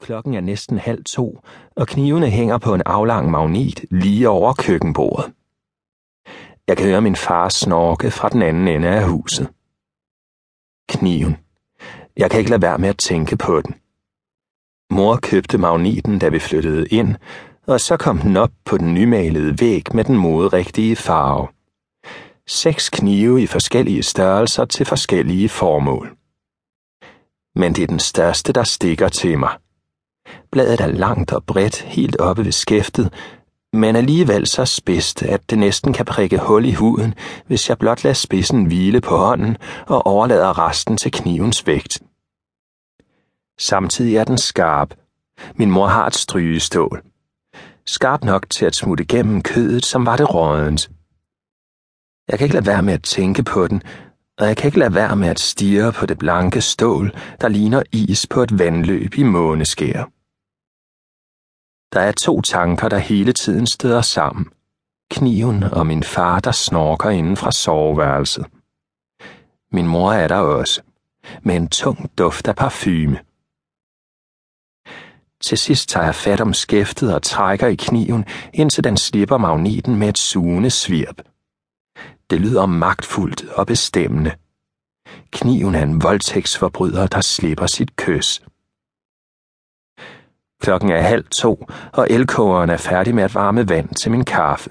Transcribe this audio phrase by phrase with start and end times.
[0.00, 1.40] Klokken er næsten halv to,
[1.76, 5.32] og knivene hænger på en aflang magnet lige over køkkenbordet.
[6.66, 9.48] Jeg kan høre min far snorke fra den anden ende af huset.
[10.88, 11.36] Kniven.
[12.16, 13.74] Jeg kan ikke lade være med at tænke på den.
[14.90, 17.16] Mor købte magneten, da vi flyttede ind,
[17.66, 21.48] og så kom den op på den nymalede væg med den moderigtige farve.
[22.46, 26.16] Seks knive i forskellige størrelser til forskellige formål.
[27.54, 29.58] Men det er den største, der stikker til mig.
[30.50, 33.12] Bladet er langt og bredt helt oppe ved skæftet,
[33.72, 37.14] men alligevel så spidst, at det næsten kan prikke hul i huden,
[37.46, 39.56] hvis jeg blot lader spidsen hvile på hånden
[39.86, 42.02] og overlader resten til knivens vægt.
[43.58, 44.94] Samtidig er den skarp.
[45.54, 47.02] Min mor har et strygestål.
[47.86, 50.90] Skarp nok til at smutte gennem kødet, som var det rådent.
[52.28, 53.82] Jeg kan ikke lade være med at tænke på den,
[54.38, 57.82] og jeg kan ikke lade være med at stirre på det blanke stål, der ligner
[57.92, 60.17] is på et vandløb i måneskær.
[61.92, 64.46] Der er to tanker, der hele tiden støder sammen.
[65.10, 68.46] Kniven og min far, der snorker inden fra soveværelset.
[69.72, 70.82] Min mor er der også,
[71.42, 73.20] med en tung duft af parfume.
[75.40, 79.96] Til sidst tager jeg fat om skæftet og trækker i kniven, indtil den slipper magneten
[79.96, 81.22] med et sugende svirp.
[82.30, 84.32] Det lyder magtfuldt og bestemmende.
[85.30, 88.42] Kniven er en voldtægtsforbryder, der slipper sit kys.
[90.60, 94.70] Klokken er halv to, og elkogeren er færdig med at varme vand til min kaffe.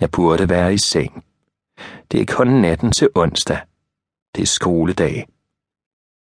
[0.00, 1.24] Jeg burde være i seng.
[2.12, 3.60] Det er kun natten til onsdag.
[4.34, 5.26] Det er skoledag.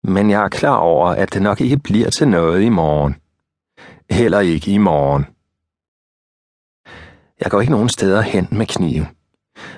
[0.04, 3.16] Men jeg er klar over, at det nok ikke bliver til noget i morgen.
[4.10, 5.26] Heller ikke i morgen.
[7.40, 9.08] Jeg går ikke nogen steder hen med kniven.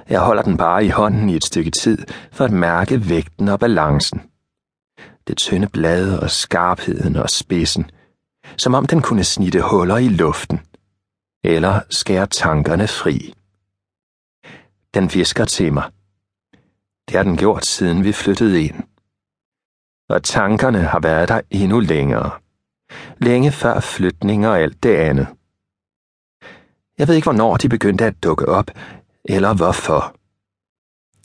[0.09, 1.99] Jeg holder den bare i hånden i et stykke tid
[2.33, 4.23] for at mærke vægten og balancen.
[5.29, 7.91] Det tynde blad og skarpheden og spidsen–
[8.57, 10.61] som om den kunne snitte huller i luften,
[11.45, 13.35] eller skære tankerne fri.
[14.95, 15.91] Den visker til mig.
[17.09, 18.83] Det har den gjort, siden vi flyttede ind.
[20.09, 22.31] Og tankerne har været der endnu længere.
[23.19, 25.27] Længe før flytning og alt det andet.
[26.99, 28.71] Jeg ved ikke, hvornår de begyndte at dukke op,
[29.25, 30.17] eller hvorfor.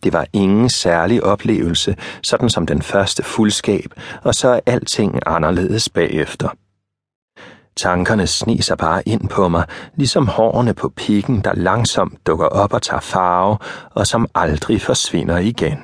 [0.04, 5.90] Det var ingen særlig oplevelse, sådan som den første fuldskab, og så er alting anderledes
[5.90, 6.50] bagefter.
[7.84, 12.82] Tankerne sniser bare ind på mig, ligesom hårene på pikken, der langsomt dukker op og
[12.82, 13.58] tager farve,
[13.92, 15.78] og som aldrig forsvinder igen.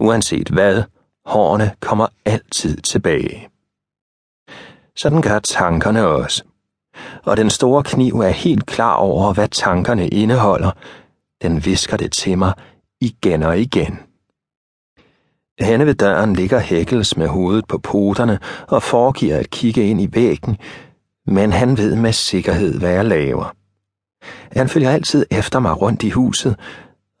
[0.00, 0.82] Uanset hvad,
[1.26, 3.48] hårene kommer altid tilbage.
[4.96, 6.44] Sådan gør tankerne også.
[7.24, 10.70] Og den store kniv er helt klar over, hvad tankerne indeholder.
[11.42, 12.52] Den visker det til mig
[13.00, 14.11] igen og igen.
[15.60, 20.08] Henne ved døren ligger Hækkels med hovedet på poterne og foregiver at kigge ind i
[20.12, 20.56] væggen,
[21.26, 23.54] men han ved med sikkerhed, hvad jeg laver.
[24.58, 26.56] Han følger altid efter mig rundt i huset,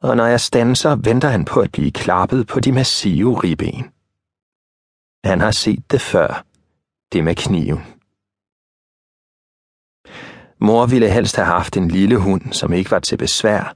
[0.02, 3.84] og når jeg standser, venter han på at blive klappet på de massive ribben.
[5.24, 6.44] Han har set det før,
[7.12, 7.80] det med kniven.
[10.60, 13.74] Mor ville helst have haft en lille hund, som ikke var til besvær,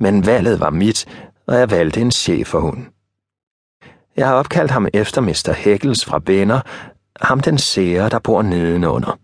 [0.00, 1.06] men valget var mit,
[1.46, 2.91] og jeg valgte en cheferhund.
[4.16, 5.52] Jeg har opkaldt ham efter Mr.
[5.52, 6.60] Heckles fra Venner,
[7.20, 9.18] ham den sære, der bor nedenunder.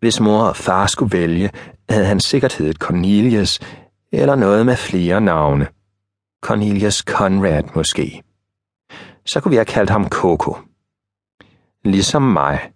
[0.00, 1.50] Hvis mor og far skulle vælge,
[1.88, 3.60] havde han sikkert heddet Cornelius,
[4.12, 5.66] eller noget med flere navne.
[6.42, 8.22] Cornelius Conrad måske.
[9.26, 10.56] Så kunne vi have kaldt ham Coco.
[11.84, 12.72] Ligesom mig,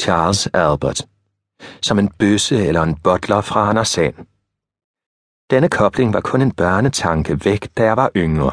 [0.00, 1.06] Charles Albert.
[1.82, 4.14] Som en bøsse eller en butler fra Anders Sand.
[5.50, 8.50] Denne kobling var kun en børnetanke væk, da jeg var yngre.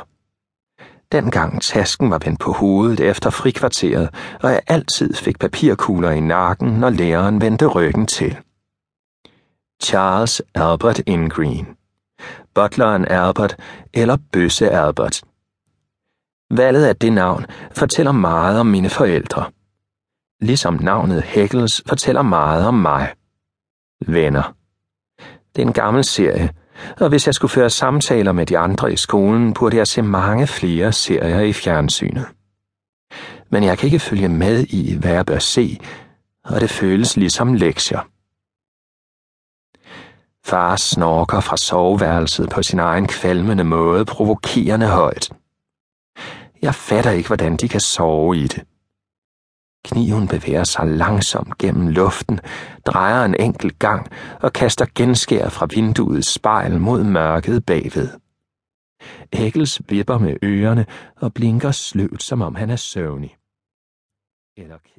[1.12, 4.10] Dengang tasken var vendt på hovedet efter frikvarteret,
[4.44, 8.38] og jeg altid fik papirkugler i nakken, når læreren vendte ryggen til.
[9.84, 11.68] Charles Albert Ingreen.
[12.54, 13.56] Butleren Albert
[13.94, 15.22] eller Bøsse Albert.
[16.52, 19.52] Valget af det navn fortæller meget om mine forældre.
[20.42, 23.14] Ligesom navnet Heckles fortæller meget om mig.
[24.08, 24.56] Venner.
[25.56, 26.50] Det er en gammel serie,
[27.00, 30.48] og hvis jeg skulle føre samtaler med de andre i skolen, burde jeg se mange
[30.48, 32.26] flere serier i fjernsynet.
[33.50, 35.80] Men jeg kan ikke følge med i, hvad jeg bør se,
[36.46, 38.00] og det føles ligesom lektier.
[40.46, 45.32] Far snorker fra soveværelset på sin egen kvalmende måde, provokerende højt.
[46.62, 48.64] Jeg fatter ikke, hvordan de kan sove i det.
[49.88, 52.40] Kniven bevæger sig langsomt gennem luften,
[52.86, 54.08] drejer en enkelt gang
[54.42, 58.10] og kaster genskær fra vinduets spejl mod mørket bagved.
[59.34, 60.86] Eggels vipper med ørerne
[61.16, 63.36] og blinker sløvt, som om han er søvnig.
[64.58, 64.78] Eller